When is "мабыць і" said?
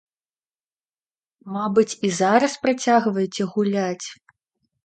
1.57-2.13